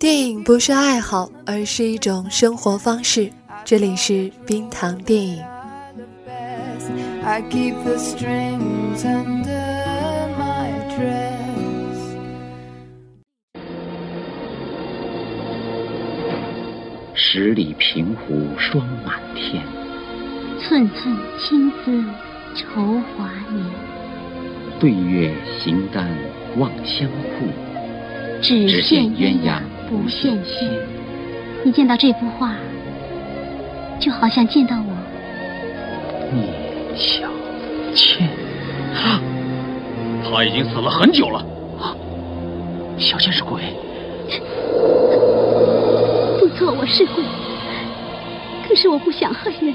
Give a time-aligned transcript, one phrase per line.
[0.00, 3.30] 电影不是爱好，而是一种生活方式。
[3.64, 5.40] 这里是冰糖电影。
[17.14, 19.62] 十里平湖霜满天，
[20.58, 22.04] 寸寸青丝
[22.56, 23.87] 愁华年。
[24.80, 26.08] 对月形单
[26.56, 27.48] 望相护，
[28.40, 30.70] 只羡鸳鸯不羡仙。
[31.64, 32.54] 你见到这幅画，
[33.98, 34.94] 就好像见到我。
[36.32, 36.44] 聂
[36.94, 37.28] 小
[37.92, 38.28] 倩，
[40.22, 41.44] 他已经死了很久了。
[41.80, 41.96] 啊，
[42.96, 43.62] 小倩是鬼。
[46.38, 47.24] 不错，我是鬼，
[48.68, 49.74] 可是我不想害人。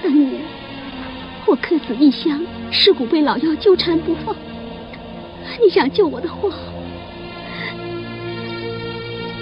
[0.00, 0.42] 当年
[1.46, 2.40] 我客死异乡，
[2.72, 4.34] 尸骨被老妖纠缠不放。
[5.62, 6.48] 你想救我的话，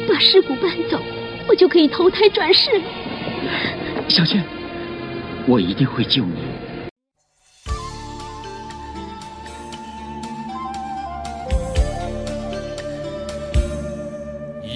[0.08, 1.00] 把尸骨搬走，
[1.48, 2.84] 我就可以投胎转世了。
[4.08, 4.44] 小倩，
[5.46, 6.40] 我一定会救你。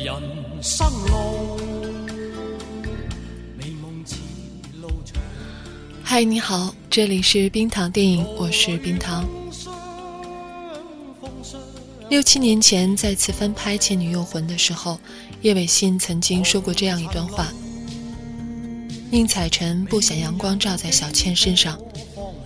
[0.04, 0.14] 人
[0.62, 1.63] 生路。
[6.14, 9.28] 嗨，你好，这里是冰糖电影，我是冰糖。
[12.08, 15.00] 六七年前再次翻拍《倩女幽魂》的时候，
[15.42, 17.48] 叶伟信曾经说过这样一段话：
[19.10, 21.76] 宁采臣不想阳光照在小倩身上，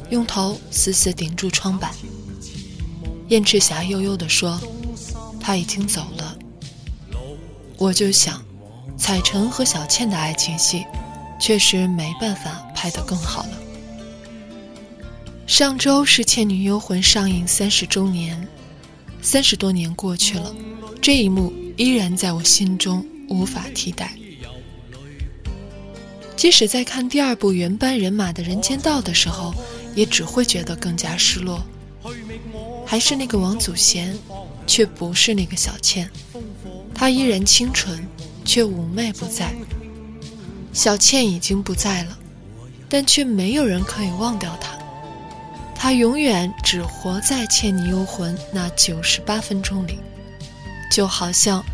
[0.09, 1.93] 用头死死顶住窗板。
[3.29, 4.59] 燕赤霞悠悠地说
[5.39, 6.39] ：“他已经走了。”
[7.77, 8.43] 我就想，
[8.97, 10.87] 采臣和小倩的爱情戏。
[11.41, 13.59] 确实没办法拍得更好了。
[15.49, 18.47] 上周是《倩女幽魂》上映三十周年，
[19.21, 20.55] 三十多年过去了，
[21.03, 24.13] 这一幕依然在我心中无法替代。
[26.37, 29.53] 即使在看第二部原班人马的人间道的时候，
[29.97, 31.67] 也只会觉得更加失落。
[32.87, 34.17] 还是那个王祖贤，
[34.69, 36.09] 却不是那个小倩，
[36.95, 38.07] 她依然清纯，
[38.45, 39.53] 却妩媚不在。
[40.73, 42.18] 小倩已经不在了，
[42.89, 44.79] 但却没有人可以忘掉他，
[45.75, 49.99] 他永远只活在《倩女幽魂》那九十八分钟里，
[50.91, 51.61] 就好像《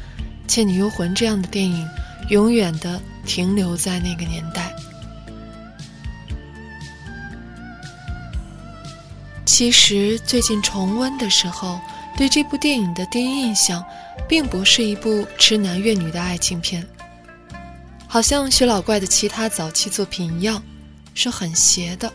[0.48, 1.88] 倩女幽魂》这样的电影，
[2.30, 4.74] 永远的停留在那个年代。
[9.46, 11.78] 其实最近重温的时候，
[12.16, 13.84] 对这部电影的第一印象，
[14.28, 16.84] 并不是一部痴男怨女的爱情片。
[18.08, 20.60] 好像徐老怪的其他早期作品一样，
[21.14, 22.12] 是很邪的。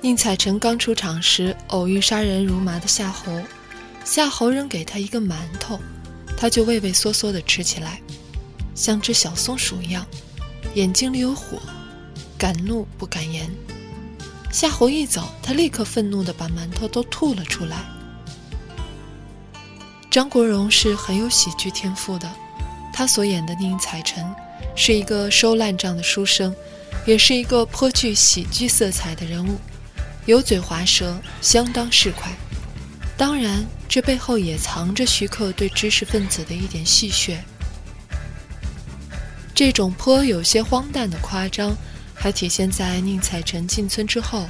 [0.00, 3.42] 宁采臣刚出场时偶遇杀人如麻的夏侯，
[4.04, 5.80] 夏侯扔给他一个馒头，
[6.36, 8.00] 他就畏畏缩缩地吃起来，
[8.74, 10.06] 像只小松鼠一样，
[10.74, 11.58] 眼睛里有火，
[12.38, 13.50] 敢怒不敢言。
[14.52, 17.84] 夏侯一走，他立刻愤怒地把馒头都吐了出来。
[20.10, 22.30] 张国荣是很有喜剧天赋的。
[22.92, 24.24] 他所演的宁采臣，
[24.74, 26.54] 是一个收烂账的书生，
[27.06, 29.58] 也是一个颇具喜剧色彩的人物，
[30.26, 32.32] 油嘴滑舌，相当市侩。
[33.16, 37.36] 当然，这背后也藏着徐克对知识分子的一点戏谑。
[39.54, 41.74] 这种颇有些荒诞的夸张，
[42.12, 44.46] 还体现在宁采臣进村之后，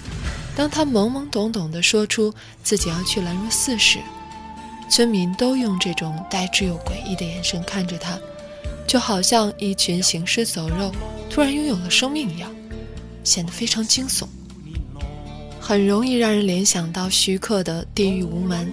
[0.57, 2.35] 当他懵懵懂懂地说出
[2.65, 3.99] 自己要去兰若寺时，
[4.91, 8.19] 村民都用这种呆滞又诡异的眼神看着他。
[8.87, 10.93] 就好像一群行尸走肉
[11.29, 12.55] 突然拥有了生命一样，
[13.25, 14.25] 显得非常惊悚，
[15.61, 18.73] 很容易让人联想到徐克的《地狱无门》。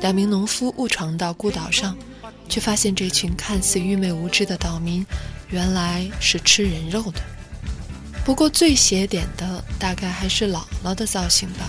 [0.00, 1.96] 两名农夫误闯到孤岛上，
[2.48, 5.04] 却发现这群看似愚昧无知的岛民，
[5.48, 7.20] 原来是吃人肉的。
[8.24, 11.68] 不过最邪点的，大概还是姥姥的造型吧。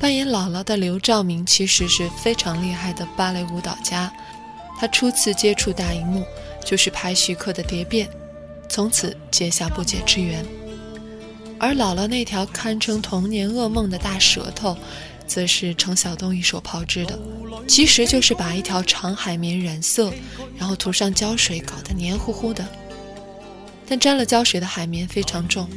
[0.00, 4.12] 扮演姥姥的刘兆明其实是非常厉害的芭蕾舞蹈家，
[4.78, 6.24] 他初次接触大荧幕。
[6.64, 8.06] 就是拍徐克的《蝶变》，
[8.68, 10.44] 从此结下不解之缘。
[11.58, 14.76] 而姥姥那条堪称童年噩梦的大舌头，
[15.26, 17.18] 则是程晓东一手炮制的，
[17.68, 20.12] 其实就是把一条长海绵染色，
[20.58, 22.66] 然后涂上胶水，搞得黏糊糊的。
[23.86, 25.68] 但沾了胶水的海绵非常重，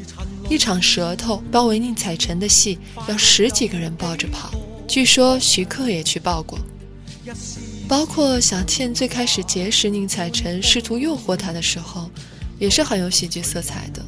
[0.50, 4.50] 一场舌头包围宁采臣的戏，要十几个人抱着跑。
[4.88, 6.58] 据说徐克也去抱过。
[7.88, 12.10] 包括小倩最开始结识宁采臣，试图诱惑他的时候，
[12.60, 14.02] 也是很有喜剧色彩的。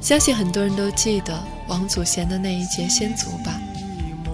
[0.00, 1.36] 相信很多人都记得
[1.66, 3.60] 王祖贤的那一节先祖吧？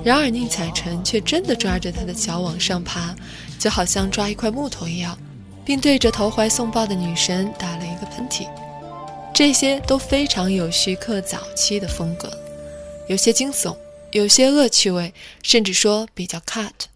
[0.05, 3.15] 然而宁采臣却真的抓着他的脚往上爬，
[3.59, 5.17] 就好像抓一块木头一样，
[5.65, 8.47] 并对着投怀送抱的女神打了一个喷嚏。
[9.33, 12.31] 这些都非常有徐克早期的风格，
[13.09, 13.75] 有些惊悚，
[14.13, 16.90] 有些恶趣味，甚至说比较 cut。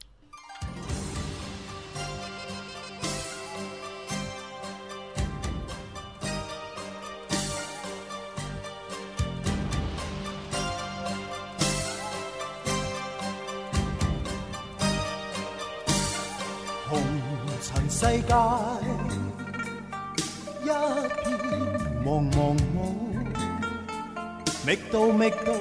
[24.74, 25.52] 觅到觅到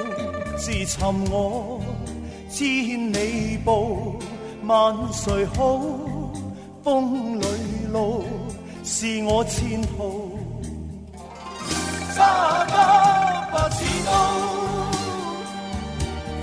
[0.57, 1.79] 自寻我，
[2.49, 4.17] 千里步，
[4.65, 5.79] 万岁好？
[6.83, 7.45] 风里
[7.91, 8.23] 路
[8.83, 10.37] 是我前途，
[12.15, 14.11] 沙家不似刀，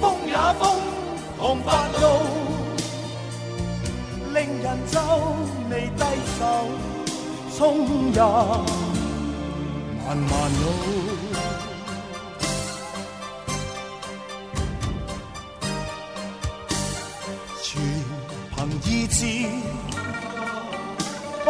[0.00, 0.78] 风也风，
[1.38, 1.98] 狂发怒。
[4.32, 5.00] 令人皱
[5.68, 6.04] 眉低
[6.38, 6.46] 首，
[7.58, 7.58] 冲
[8.12, 8.20] 入
[10.06, 10.30] 漫漫
[10.62, 11.09] 路，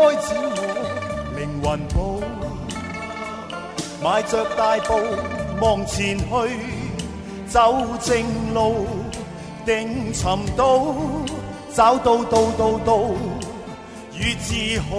[0.00, 2.22] 开始我灵魂步，
[4.02, 4.98] 迈着大步
[5.60, 6.24] 望前去，
[7.46, 8.24] 走正
[8.54, 8.86] 路，
[9.66, 10.24] 定寻
[10.56, 10.86] 到。
[11.72, 12.98] 找到道道道
[14.14, 14.96] 与自豪。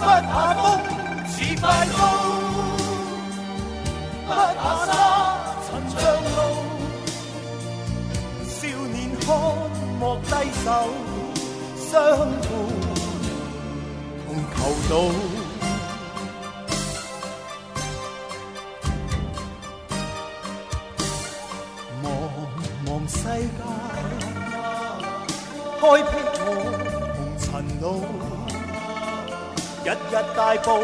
[0.00, 0.64] 不怕风
[1.28, 1.62] 似快
[1.92, 1.98] 刀。
[4.26, 4.88] 不怕沙
[5.66, 5.94] 尘长
[6.36, 6.38] 路，
[8.46, 8.56] 少
[8.92, 9.26] 年看
[9.98, 10.30] 莫低
[10.64, 10.66] 首，
[11.90, 11.90] 相
[12.42, 12.48] 互
[14.24, 14.26] 同
[14.56, 14.58] 求
[14.88, 14.92] 道。
[22.02, 22.04] 茫
[22.86, 23.60] 茫世界，
[25.80, 26.12] 开辟
[26.42, 26.46] 我
[27.16, 27.44] 红尘
[27.80, 27.84] 路，
[29.90, 30.78] 日日大步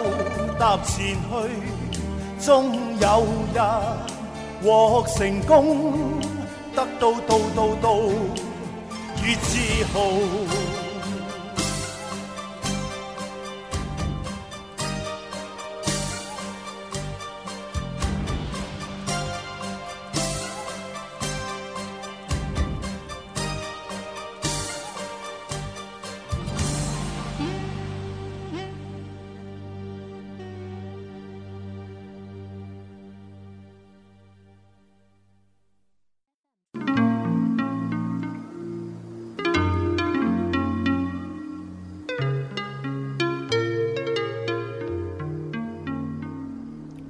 [0.58, 2.44] 踏前去。
[2.44, 3.24] 终有
[3.54, 3.58] 日
[4.64, 6.20] 获成功，
[6.74, 7.96] 得到道道道
[9.22, 10.00] 与自豪。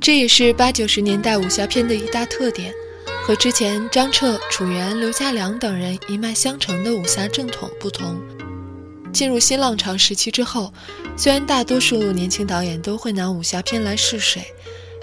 [0.06, 2.72] 这也是八九十年代武侠片的一大特点，
[3.24, 8.16] 和之前张彻、楚原、刘家良等人一脉相承的武侠正统不同。
[9.12, 10.72] 进入新浪潮时期之后，
[11.16, 14.44] 虽然大多数年轻导演都会拿武侠片来试水，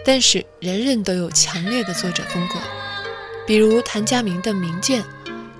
[0.06, 2.56] 但是人人都有强烈的作者风格。
[3.46, 5.04] 比如谭家明的《名剑》，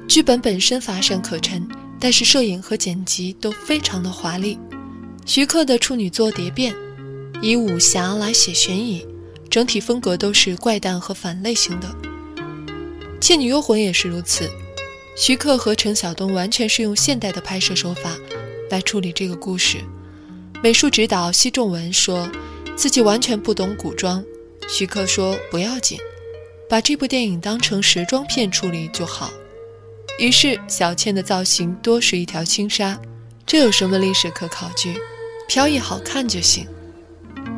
[0.08, 1.68] 剧本本身乏善可陈，
[2.00, 4.58] 但是摄影和剪辑都非常的华丽。
[5.26, 6.74] 徐克的处女作《蝶变》，
[7.42, 9.06] 以武侠来写悬疑。
[9.54, 11.88] 整体风格都是怪诞和反类型的，
[13.20, 14.50] 《倩女幽魂》也是如此。
[15.16, 18.18] 徐克和陈晓东完全是用现代的拍摄手法
[18.72, 19.78] 来处理这个故事。
[20.64, 22.28] 美术指导奚仲文说
[22.76, 24.26] 自己完全不懂古装，
[24.68, 26.00] 徐克说不要紧，
[26.68, 29.32] 把这部电影当成时装片处理就好。
[30.18, 33.00] 于是小倩的造型多是一条轻纱，
[33.46, 34.96] 这有什么历史可考据？
[35.48, 36.68] 飘逸好看就行。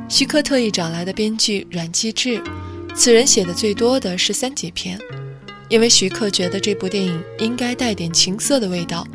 [0.07, 2.41] 徐克特意找来的编剧阮继志，
[2.95, 4.99] 此人写的最多的是三级片，
[5.67, 9.05] 因为徐克觉得这部电影应该带点情色的味道。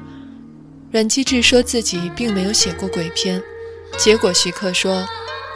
[0.90, 3.40] 阮继志说自己并没有写过鬼片，
[3.96, 5.06] 结果徐克说：“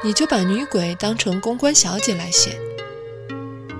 [0.05, 2.57] 你就把女鬼当成公关小姐来写。”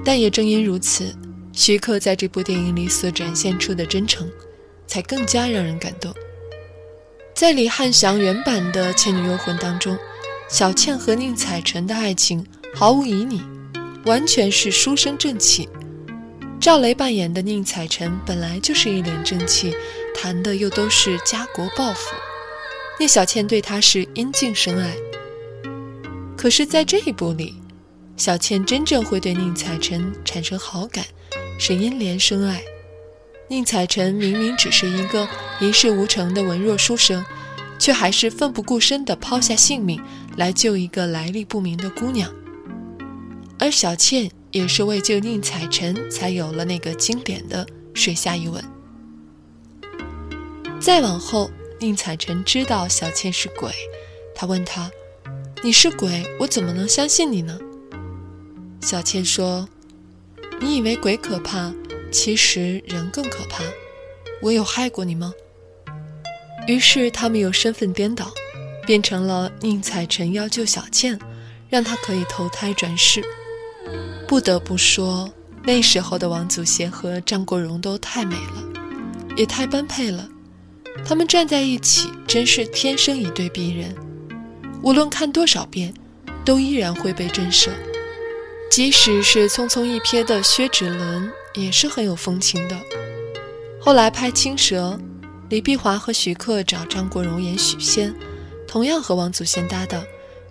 [0.05, 1.15] 但也正因如此，
[1.53, 4.29] 徐克在这部电影里所展现出的真诚，
[4.89, 6.13] 才更加让人感动。
[7.33, 9.97] 在李翰祥原版的《倩女幽魂》当中。
[10.55, 12.47] 小倩和宁采臣的爱情
[12.77, 13.43] 毫无旖旎，
[14.05, 15.69] 完全是书生正气。
[16.61, 19.75] 赵雷扮演的宁采臣本来就是一脸正气，
[20.15, 22.15] 谈的又都是家国抱负。
[23.01, 24.95] 聂小倩对他是因敬深爱。
[26.37, 27.57] 可是，在这一部里，
[28.17, 31.05] 小倩真正会对宁采臣产生好感，
[31.59, 32.63] 是因怜生爱。
[33.49, 37.25] 宁采臣明明只是一个一事无成的文弱书生，
[37.77, 40.01] 却还是奋不顾身地抛下性命
[40.37, 42.33] 来救一个来历不明的姑娘。
[43.59, 48.63] 而小倩也是为救宁采臣，才有了那个经典的水下一吻。
[50.81, 51.51] 再往后，
[51.81, 53.73] 宁采臣知道小倩是鬼，
[54.35, 54.91] 他问她。
[55.63, 57.59] 你是鬼，我怎么能相信你呢？
[58.83, 59.67] 小倩说
[60.61, 61.73] ：“你以为鬼可怕，
[62.13, 63.65] 其实人更可怕。
[64.43, 65.33] 我有害过你吗？”
[66.69, 68.31] 于是他们又身份颠倒，
[68.87, 71.19] 变成了宁采臣要救小倩，
[71.69, 73.23] 让她可以投胎转世。
[74.27, 78.65] 不得不说，那时候的王祖贤和张国荣都太美了，
[79.37, 80.29] 也太般配了。
[81.05, 83.95] 他们站在一起，真是天生一对璧人。
[84.83, 85.93] 无论看多少遍，
[86.45, 87.71] 都依然会被震慑。
[88.71, 92.77] 即使是匆匆一瞥的薛芷伦，也是很有风情的。
[93.81, 94.99] 后来拍《青蛇》，
[95.51, 98.15] 李碧华和徐克找张国荣演许仙，
[98.75, 100.03] 同样和王祖贤搭档，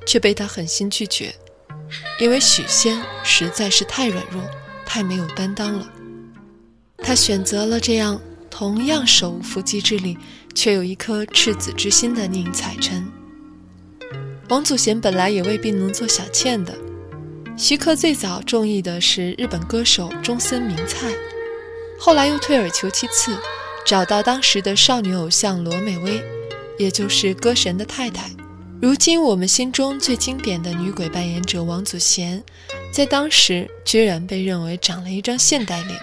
[0.05, 1.35] 却被他狠心拒绝，
[2.21, 4.41] 因为许仙实在是太软弱，
[4.85, 5.85] 太没有担当了。
[6.99, 8.17] 他选择了这样
[8.49, 10.17] 同样手无缚鸡之力，
[10.55, 13.05] 却有一颗赤子之心的宁采臣。
[14.47, 16.73] 王祖贤本来也未必能做小倩的，
[17.57, 21.11] 徐克最早中意的是日本歌手中森明菜，
[21.99, 23.37] 后来又退而求其次，
[23.85, 26.23] 找到当时的少女偶像罗美薇，
[26.77, 28.29] 也就是歌神的太太。
[28.81, 32.43] 如今我们心中最经典的女鬼扮演者王祖贤，
[32.91, 35.97] 在当时居然被认为长了一张现代脸，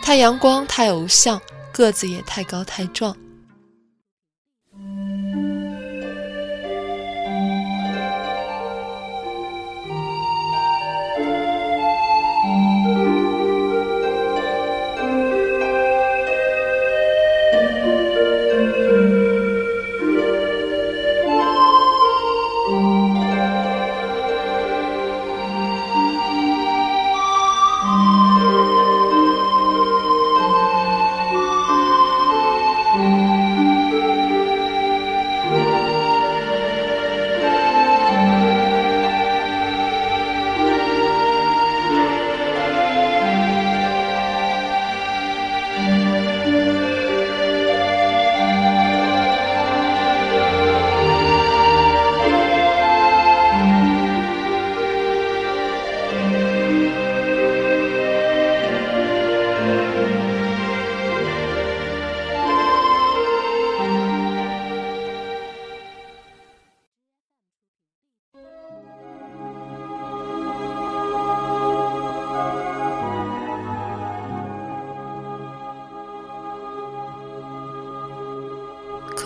[0.00, 1.40] 太阳光，太偶像，
[1.72, 3.16] 个子也太高太壮。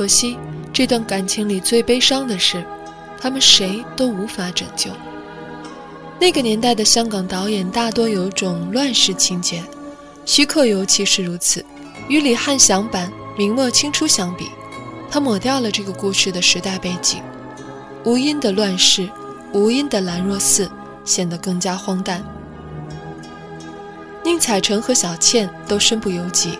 [0.04, 0.36] 可惜，
[0.70, 2.62] 这段感情里最悲伤的是，
[3.18, 4.90] 他们谁都无法拯救。
[6.20, 9.64] 那个年代的香港导演大多有种乱世情节，
[10.26, 11.64] 徐克尤其是如此。
[12.10, 13.08] 与李翰祥版
[13.38, 14.50] 《明末清初》相比，
[15.10, 17.22] 他抹掉了这个故事的时代背景，
[18.04, 19.08] 无因的乱世，
[19.54, 20.70] 无因的兰若寺，
[21.02, 22.22] 显得更加荒诞。
[24.22, 26.58] 宁采臣和小倩都身不由己，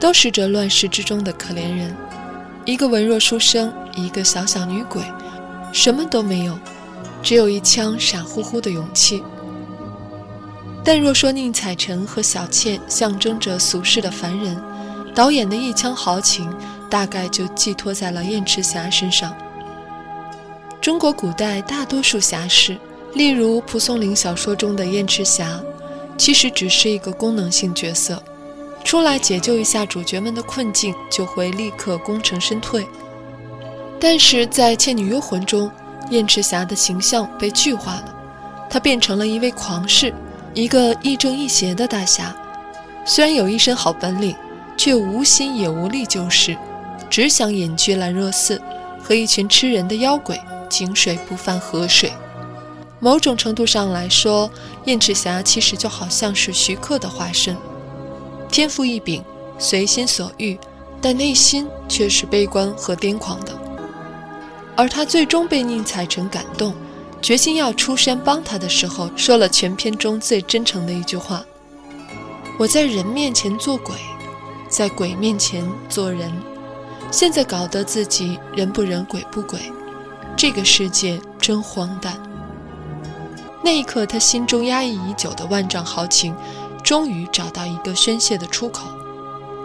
[0.00, 1.94] 都是这乱世之中的可怜人。
[2.66, 5.00] 一个文弱书生，一个小小女鬼，
[5.72, 6.58] 什么都没有，
[7.22, 9.22] 只有一腔傻乎乎的勇气。
[10.84, 14.60] 但若说宁采臣和小倩象征着俗世的凡人，
[15.14, 16.52] 导演的一腔豪情
[16.90, 19.32] 大概就寄托在了燕赤霞身上。
[20.80, 22.76] 中国古代大多数侠士，
[23.14, 25.60] 例如蒲松龄小说中的燕赤霞，
[26.18, 28.20] 其实只是一个功能性角色。
[28.86, 32.86] 出来解救一下主角们的困境，就会立刻功成身退。
[33.98, 35.68] 但是在《倩女幽魂》中，
[36.10, 38.14] 燕赤霞的形象被具化了，
[38.70, 40.14] 她变成了一位狂士，
[40.54, 42.32] 一个亦正亦邪的大侠。
[43.04, 44.36] 虽然有一身好本领，
[44.76, 46.56] 却无心也无力救世，
[47.10, 48.62] 只想隐居兰若寺，
[49.02, 52.12] 和一群吃人的妖鬼井水不犯河水。
[53.00, 54.48] 某种程度上来说，
[54.84, 57.56] 燕赤霞其实就好像是徐克的化身。
[58.50, 59.22] 天赋异禀，
[59.58, 60.58] 随心所欲，
[61.00, 63.52] 但内心却是悲观和癫狂的。
[64.76, 66.74] 而他最终被宁采臣感动，
[67.22, 71.44] 决心要出山帮他的时候，说了全片中最真诚的一句话
[72.58, 73.94] ：“我在人面前做鬼，
[74.68, 76.30] 在鬼面前做人，
[77.10, 79.58] 现在搞得自己人不人鬼不鬼，
[80.36, 82.20] 这个世界真荒诞。”
[83.64, 86.34] 那一刻，他心中压抑已久的万丈豪情，
[86.86, 88.86] 终于找到一个宣泄的出口。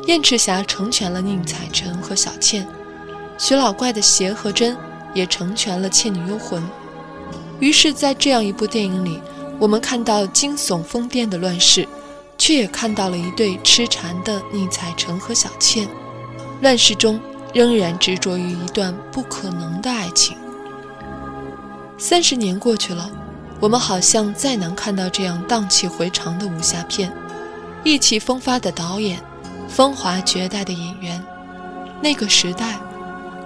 [0.08, 2.68] 燕赤霞成全了宁采臣和小倩，
[3.38, 4.75] 徐老怪的邪和真
[5.13, 6.60] 也成全了《倩女幽魂》。
[7.60, 9.22] 于是，在这样一部电影里，
[9.60, 11.88] 我们看到惊悚疯癫的乱世，
[12.40, 15.88] 却也看到了一对痴缠的宁采臣和小倩。
[16.62, 17.20] 乱世中，
[17.54, 20.36] 仍然执着于一段不可能的爱情。
[22.00, 23.12] 三十年过去了，
[23.62, 27.13] 我们好像再难看到这样荡气回肠的武侠片，
[27.84, 29.22] 意气风发的导演，
[29.70, 31.24] 风华绝代的演员，
[32.01, 32.80] 那个时代，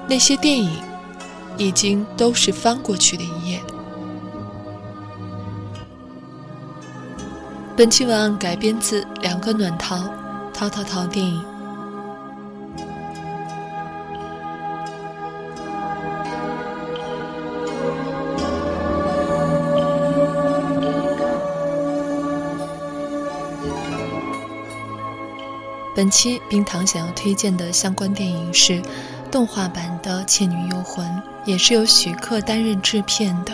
[0.07, 0.81] 那些电影，
[1.57, 3.61] 已经都是翻过去的一页。
[7.75, 9.97] 本期文案改编自《两个暖桃》，
[10.53, 11.54] 淘淘淘电影。
[25.95, 28.83] 本期冰糖想要推荐的相关电影是
[29.31, 31.07] 动画版的《倩女幽魂》，
[31.45, 33.53] 也是由许克担任制片的。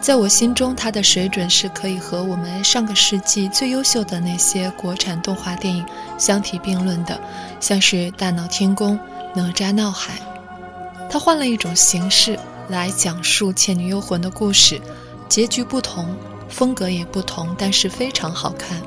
[0.00, 5.84] 在我心中，它的水准是可以和我们上个世纪最优秀的那些国产动画电影
[6.16, 7.20] 相提并论的，
[7.58, 8.96] 像是《大闹天宫》
[9.34, 10.14] 《哪吒闹海》。
[11.10, 14.80] 它换了一种形式来讲述《倩女幽魂》的故事，
[15.28, 16.14] 结局不同，
[16.48, 18.80] 风格也不同，但是非常好看。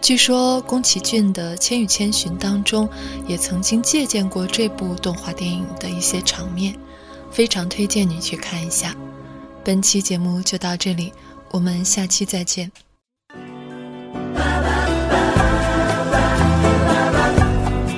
[0.00, 2.88] 据说宫崎骏的《千与千寻》当中
[3.26, 6.74] 也曾经借鉴过这部动画电影的一些场面，
[7.30, 8.94] 非常推荐你去看一下。
[9.62, 11.12] 本期节目就到这里，
[11.50, 12.72] 我们下期再见。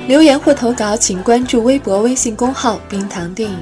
[0.07, 3.57] 留言或投稿，请关注微博、微信公号“冰糖电影”。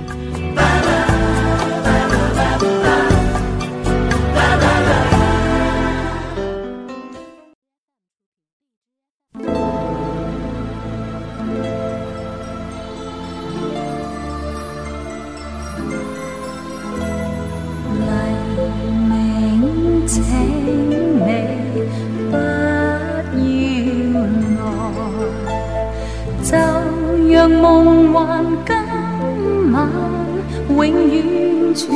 [31.81, 31.89] 存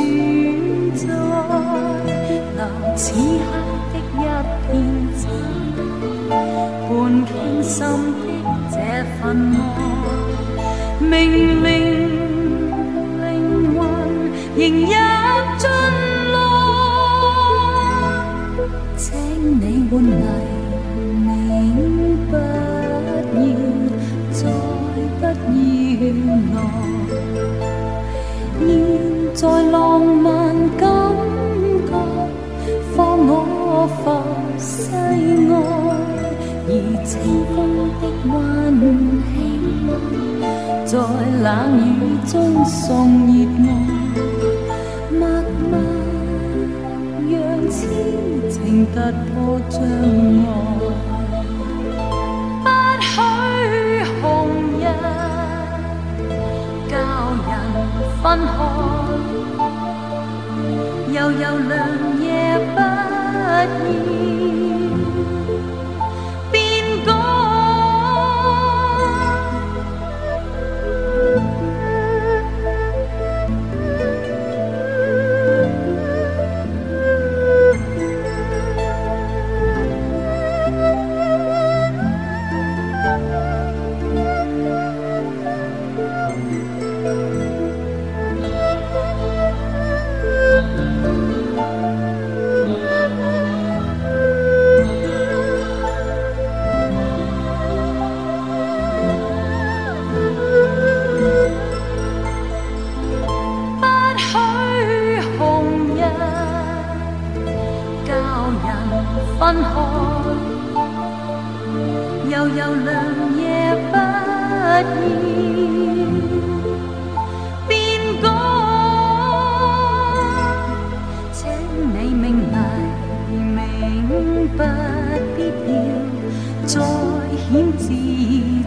[0.95, 1.05] 在，
[2.55, 2.59] 留
[2.95, 3.45] 此刻
[3.93, 4.19] 的一
[4.65, 4.73] 片
[5.21, 5.23] 真，
[6.89, 6.89] 伴
[7.27, 8.33] 倾心的
[8.71, 8.73] 这
[9.21, 9.77] 份爱，
[10.99, 11.13] 明
[11.61, 11.63] 明
[13.21, 13.23] 灵
[13.75, 13.79] 魂
[14.57, 14.89] 仍入
[15.59, 15.63] 进
[16.33, 16.35] 来，
[18.97, 19.05] 请
[19.61, 20.54] 你换嚟。
[29.35, 30.87] 在浪漫感
[31.85, 31.91] 觉，
[32.95, 34.01] 放我浮
[34.57, 34.63] 世
[35.51, 35.53] 外，
[36.69, 36.71] 而
[37.03, 37.11] 清
[37.53, 37.55] 风
[37.99, 38.33] 的温
[39.35, 39.37] 馨，
[40.85, 40.95] 在
[41.43, 41.45] 冷
[41.83, 41.83] 雨
[42.25, 42.73] 中送
[43.27, 43.67] 热爱，
[45.11, 45.21] 默
[45.69, 45.71] 默
[47.29, 47.35] 让
[47.69, 47.75] 痴
[48.49, 48.55] 情
[48.93, 48.95] 突
[49.33, 49.35] 破
[49.69, 50.64] 障碍。
[61.13, 64.24] 悠悠凉夜不厌。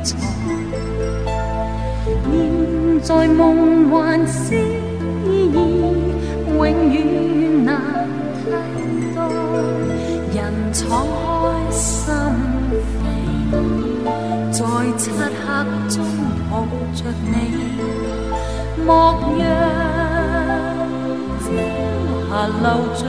[0.08, 0.16] 在，
[2.30, 4.54] 念在梦幻诗
[5.26, 5.50] 意，
[6.56, 7.68] 永远难
[8.34, 8.50] 替
[9.14, 9.18] 代。
[10.34, 10.38] 人。
[10.70, 12.14] 敞开心
[12.82, 13.04] 扉，
[14.52, 14.58] 在
[14.96, 15.18] 漆黑
[15.88, 15.96] 中
[16.48, 16.52] 抱
[16.94, 17.34] 着你，
[18.86, 18.88] 莫
[19.38, 19.40] 让
[21.40, 21.44] 朝
[22.28, 22.30] 霞
[22.62, 23.00] 流尽。